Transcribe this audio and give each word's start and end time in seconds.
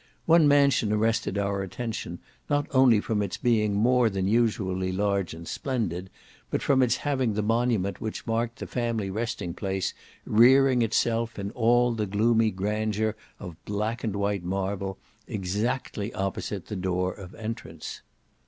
One 0.25 0.47
mansion 0.47 0.91
arrested 0.91 1.37
our 1.37 1.61
attention, 1.61 2.17
not 2.49 2.65
only 2.71 2.99
from 2.99 3.21
its 3.21 3.37
being 3.37 3.75
more 3.75 4.09
than 4.09 4.27
usually 4.27 4.91
large 4.91 5.31
and 5.35 5.47
splendid, 5.47 6.09
but 6.49 6.63
from 6.63 6.81
its 6.81 6.95
having 6.97 7.35
the 7.35 7.43
monument 7.43 8.01
which 8.01 8.25
marked 8.25 8.57
the 8.57 8.65
family 8.65 9.11
resting 9.11 9.53
place, 9.53 9.93
rearing 10.25 10.81
itself 10.81 11.37
in 11.37 11.51
all 11.51 11.93
the 11.93 12.07
gloomy 12.07 12.49
grandeur 12.49 13.15
of 13.39 13.63
black 13.63 14.03
and 14.03 14.15
white 14.15 14.43
marble, 14.43 14.97
exactly 15.27 16.11
opposite 16.15 16.65
the 16.65 16.75
door 16.75 17.13
of 17.13 17.35
entrance. 17.35 18.01